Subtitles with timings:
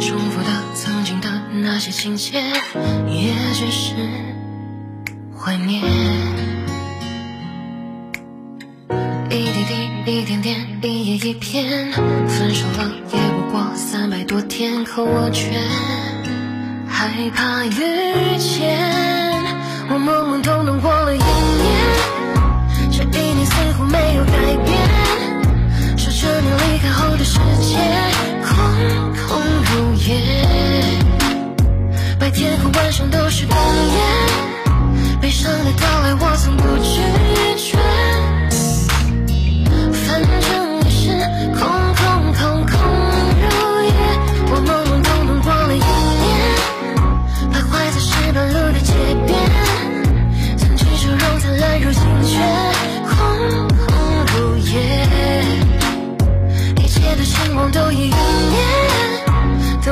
[0.00, 1.28] 重复的曾经的
[1.62, 2.38] 那些情节
[3.08, 3.94] 也只是
[5.38, 5.82] 怀念
[9.30, 9.64] 一滴
[10.04, 15.50] 滴一点点一页一篇分手了也不过三百多天可我却
[16.88, 18.78] 害怕遇见
[19.88, 21.90] 我懵懵懂懂过了一年
[22.90, 27.78] 这一年似乎没有改变守着你离开后的世界
[28.44, 29.09] 空
[30.08, 30.98] 夜，
[32.18, 34.00] 白天和晚上都是冬夜，
[35.20, 37.00] 悲伤的到来我从不拒
[37.56, 37.78] 绝。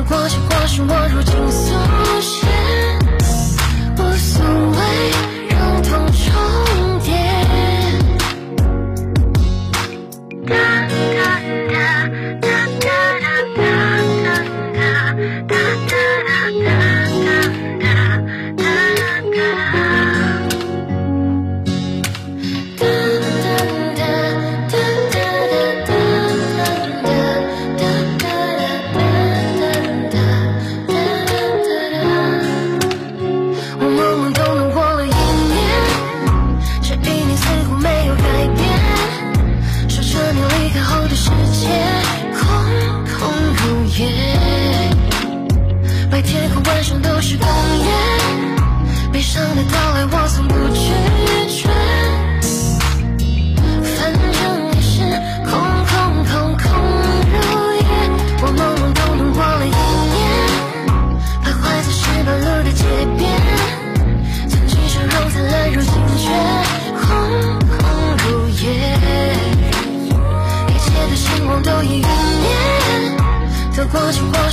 [0.09, 2.08] 或许或许我如今速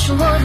[0.08, 0.40] komşular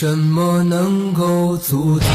[0.00, 2.08] 什么能够阻挡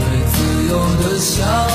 [0.00, 1.65] 对自由的向往？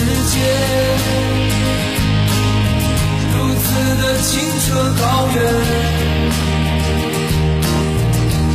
[0.00, 0.40] 世界
[3.34, 3.64] 如此
[4.00, 4.66] 的清澈
[4.98, 5.04] 高
[5.34, 5.36] 远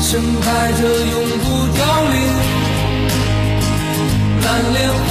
[0.02, 0.12] 盛
[0.42, 0.80] 开着
[1.12, 1.46] 永不
[1.78, 1.80] 凋
[2.14, 2.16] 零
[4.44, 5.05] 蓝莲花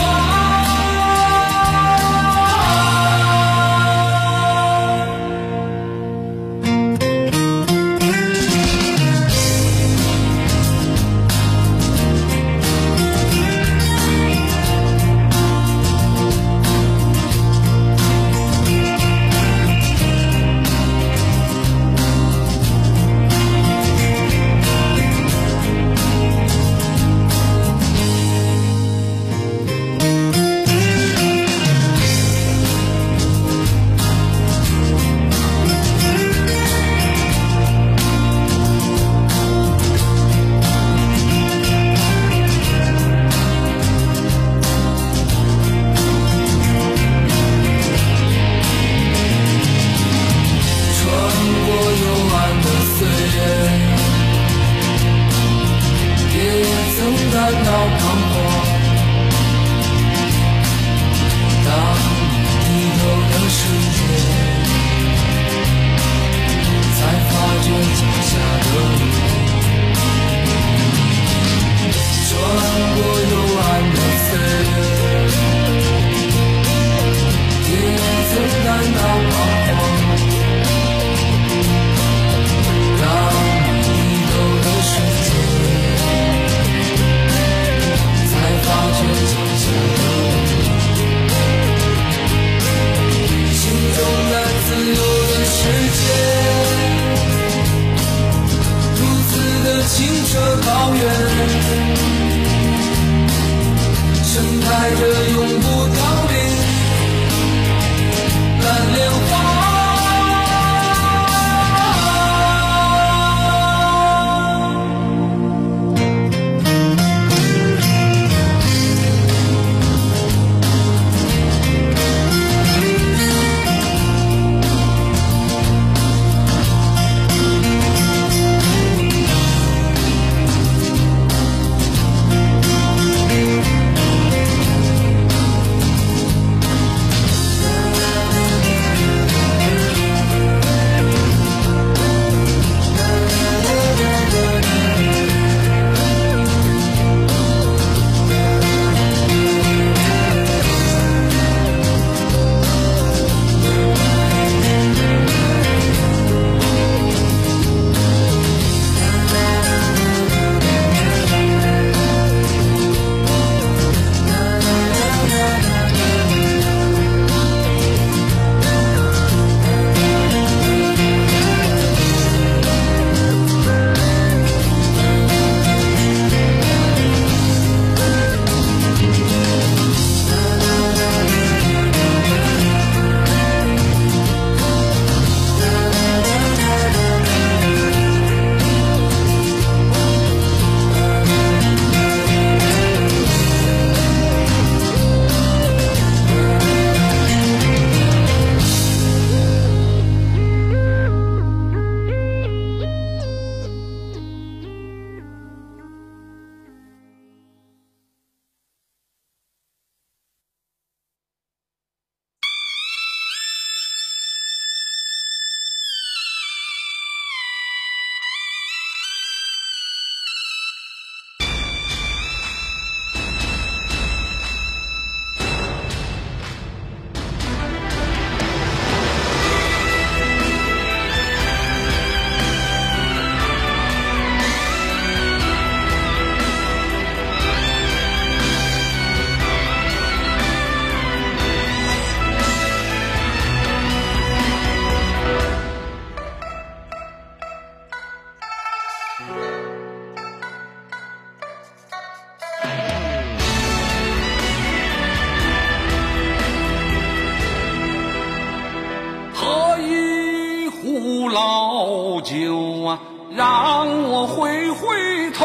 [262.25, 262.99] 酒啊，
[263.37, 265.45] 让我回回头，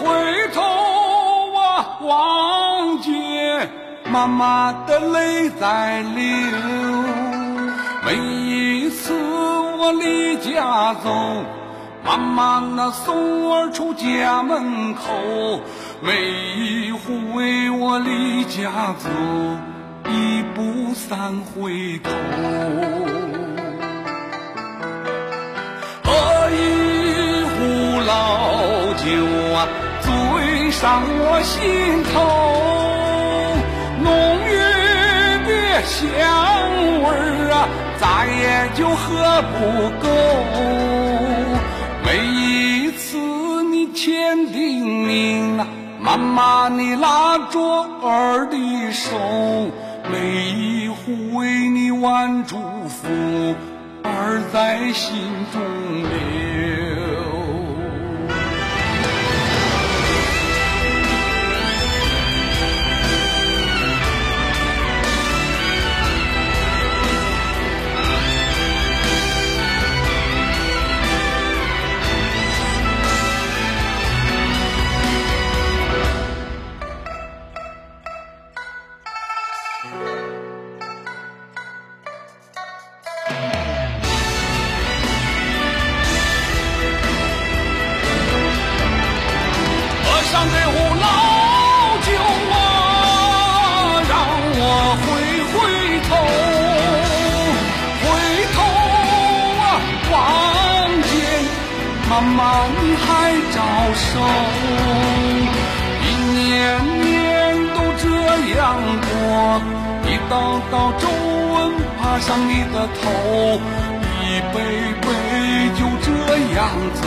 [0.00, 0.60] 回头
[1.56, 3.70] 啊，望见
[4.10, 6.18] 妈妈的泪在流。
[8.04, 9.14] 每一次
[9.78, 11.08] 我离家走，
[12.04, 15.02] 妈妈那送我出家门口，
[16.02, 16.12] 每
[16.56, 19.08] 一回我离家走。
[20.08, 22.10] 一步三回头，
[29.00, 29.06] 酒
[29.54, 29.66] 啊，
[30.02, 32.14] 醉上我心头，
[34.02, 34.06] 浓
[34.46, 34.52] 郁
[35.48, 35.50] 的
[35.82, 35.98] 香
[37.00, 37.54] 味儿啊，
[37.98, 39.00] 再也就喝
[39.56, 39.58] 不
[40.02, 40.04] 够。
[42.04, 43.16] 每一次
[43.70, 45.66] 你千叮咛啊，
[45.98, 47.58] 妈妈你拉着
[48.02, 49.16] 儿的手。
[50.12, 50.18] 每
[50.50, 52.56] 一回你万祝
[52.88, 53.08] 福，
[54.02, 55.62] 儿在心中
[56.02, 56.49] 留。
[110.70, 113.60] 到皱纹爬上你的头，
[114.22, 114.56] 一杯
[115.00, 115.06] 杯
[115.78, 116.08] 就这
[116.56, 116.58] 样
[116.94, 117.02] 走。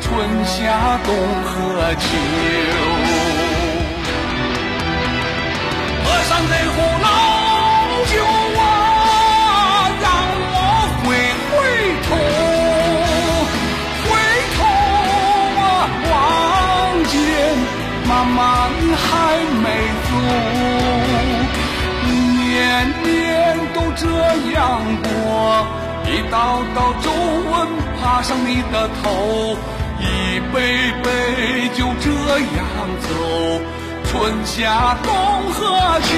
[0.00, 0.10] 春
[0.44, 1.08] 夏冬
[1.42, 1.50] 和
[1.94, 2.04] 秋，
[6.04, 7.06] 喝上这壶老
[24.02, 24.08] 这
[24.50, 25.64] 样过，
[26.06, 27.06] 一道道皱
[27.52, 27.54] 纹
[28.00, 29.56] 爬上你的头，
[30.00, 32.60] 一杯杯就这样
[33.00, 33.06] 走，
[34.10, 35.08] 春夏冬
[35.52, 35.60] 和
[36.00, 36.10] 秋。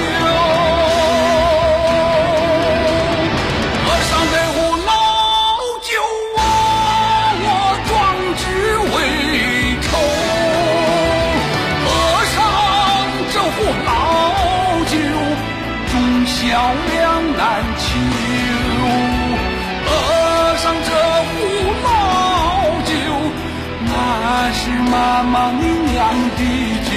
[25.51, 25.61] 你
[25.91, 25.95] 酿
[26.37, 26.41] 的
[26.85, 26.89] 酒，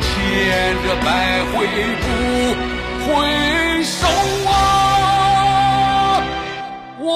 [0.00, 0.08] 千
[0.82, 1.06] 折百
[1.52, 1.54] 回
[2.00, 2.04] 不
[3.06, 3.08] 回
[3.84, 3.92] 首
[4.48, 4.50] 啊！
[6.98, 7.08] 我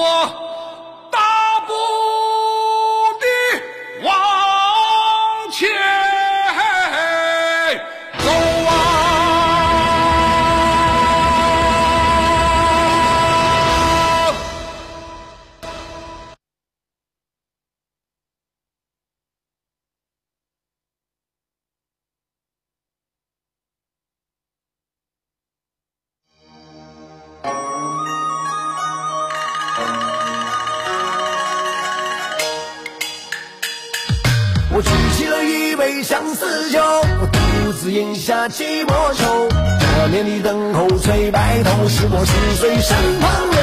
[34.77, 36.81] 我举起了一杯相思酒，
[37.21, 39.47] 我独自饮下寂寞愁。
[39.47, 43.61] 多年的等候，催白头，是我似水身旁流。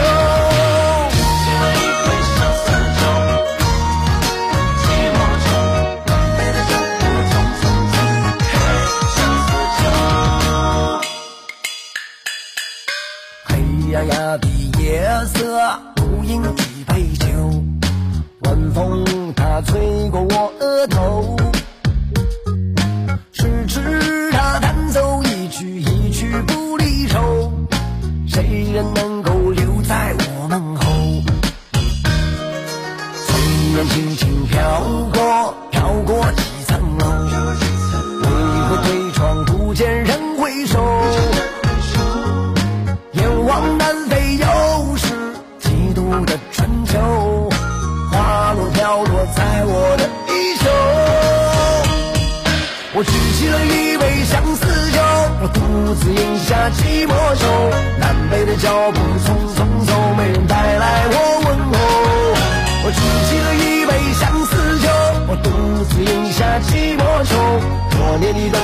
[68.33, 68.62] 多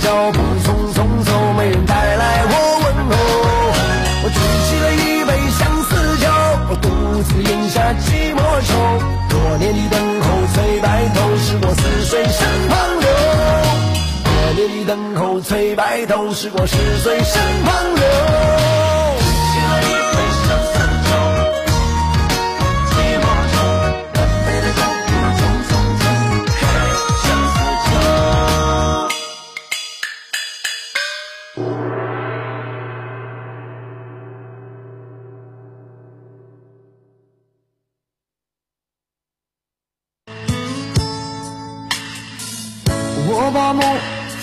[0.00, 3.12] 脚步匆匆走，没人带来我问候。
[4.22, 6.26] 我举起了一杯相思酒，
[6.68, 6.88] 我独
[7.22, 8.70] 自饮下寂寞愁。
[9.28, 13.06] 多年的等候，催白头，是我似水身旁流。
[14.24, 18.79] 多年的等候，催白头，是我似水身旁流。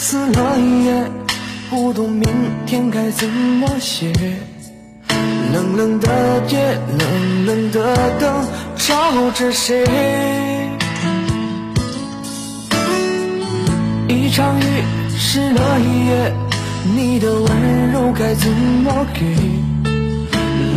[0.10, 1.04] 撕了一页，
[1.70, 2.26] 不懂明
[2.65, 4.10] 天该怎么写。
[5.54, 6.08] 冷冷的
[6.48, 8.46] 夜，冷冷的灯，
[8.78, 8.96] 照
[9.32, 9.86] 着谁？
[14.08, 14.63] 一场雨
[15.17, 16.34] 湿了一夜，
[16.96, 19.26] 你的温柔该怎么给？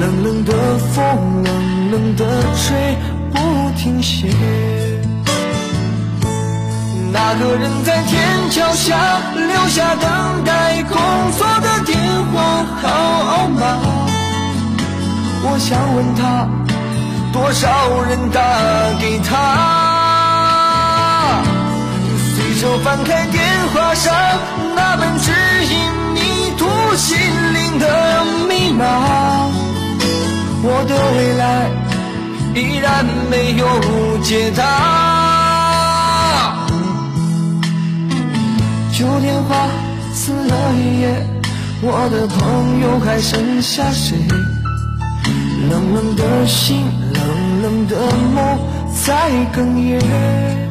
[0.00, 2.96] 冷冷的风，冷冷的吹
[3.32, 4.26] 不停歇。
[7.32, 10.98] 那个人在天桥下留下等待工
[11.38, 11.96] 作的电
[12.32, 13.78] 话号码，
[15.44, 16.48] 我想问他，
[17.32, 18.42] 多少人打
[18.98, 19.30] 给他？
[22.34, 23.40] 随手翻开电
[23.72, 24.12] 话上
[24.74, 25.30] 那本指
[25.66, 25.78] 引
[26.12, 26.66] 迷途
[26.96, 27.16] 心
[27.54, 28.82] 灵的密码，
[30.64, 31.70] 我的未来
[32.56, 35.19] 依然没有解答。
[39.00, 39.66] 旧电话
[40.12, 41.26] 撕了一页，
[41.80, 44.14] 我的朋友还剩下谁？
[45.70, 46.84] 冷冷的心，
[47.14, 47.96] 冷冷的
[48.34, 48.58] 梦
[49.02, 50.69] 在哽咽。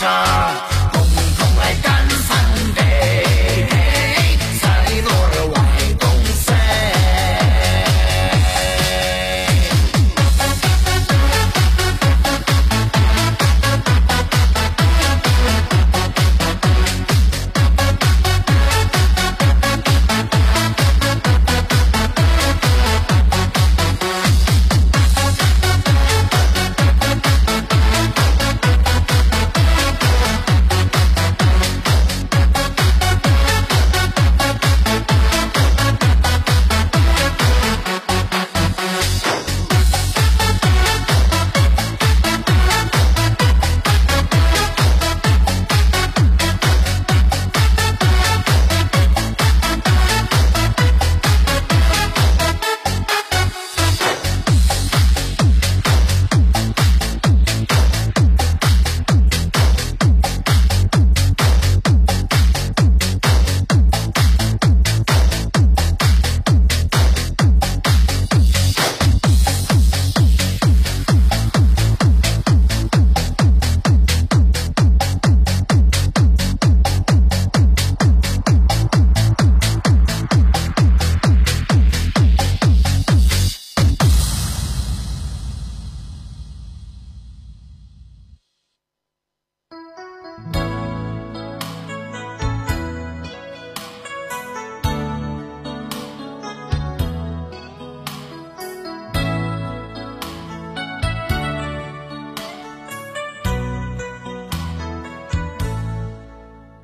[0.00, 0.79] Revolution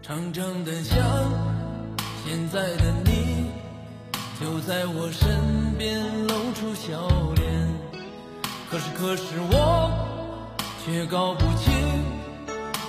[0.06, 0.96] 长长的想，
[2.24, 3.50] 现在的你
[4.40, 7.68] 就在我身边露出笑脸。
[8.70, 9.90] 可是可是我
[10.84, 11.74] 却搞不清，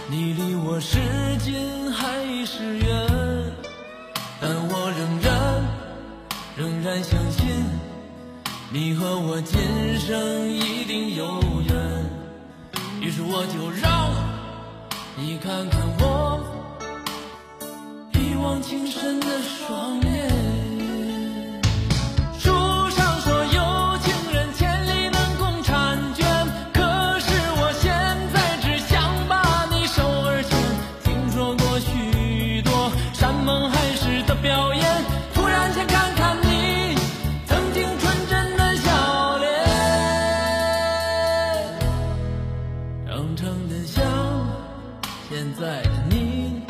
[0.08, 1.00] 你离我是
[1.40, 2.06] 近还
[2.46, 3.08] 是远。
[4.40, 5.64] 但我仍然
[6.56, 7.66] 仍然相信，
[8.72, 9.60] 你和我今
[10.00, 12.12] 生一定有缘。
[13.02, 14.12] 于是我就让
[15.16, 16.54] 你看看我。
[18.48, 20.30] 望情深的双眼。
[22.40, 22.50] 书
[22.92, 26.26] 上说有情人千里能共婵娟，
[26.72, 26.80] 可
[27.20, 27.28] 是
[27.60, 27.92] 我现
[28.34, 30.58] 在只想把你手儿牵。
[31.04, 36.96] 听说过许多山盟海誓的表演，突然想看看你
[37.48, 39.52] 曾经纯真的笑脸，
[43.10, 44.02] 长长的想，
[45.30, 46.67] 现在的你。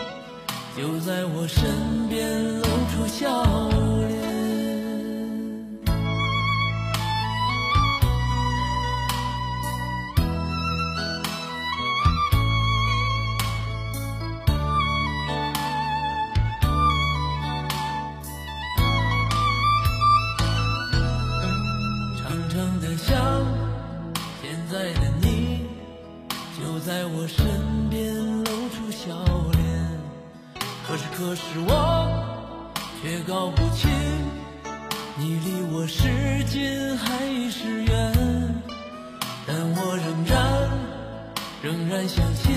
[0.77, 2.61] 就在我身边露
[2.91, 3.43] 出笑
[3.97, 4.15] 脸。
[22.15, 23.43] 长长的想，
[24.43, 25.65] 现在的你，
[26.55, 27.43] 就在我身
[31.17, 32.07] 可是，我
[33.01, 33.89] 却搞不清，
[35.17, 38.13] 你离我是近还是远。
[39.47, 40.69] 但我仍然
[41.63, 42.53] 仍然相信，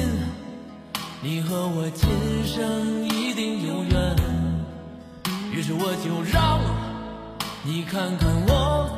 [1.23, 2.11] 你和我今
[2.45, 4.17] 生一定有缘。
[5.51, 6.61] 于是我就让
[7.63, 8.91] 你看看我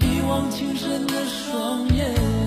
[0.00, 2.37] 一往情深的双眼。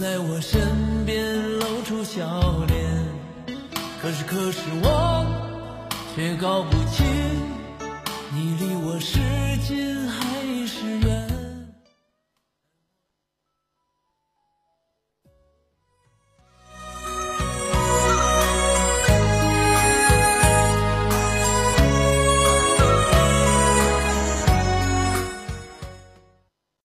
[0.00, 0.60] 在我身
[1.04, 3.04] 边露出笑脸，
[4.00, 5.26] 可是可是我
[6.14, 7.04] 却搞不清，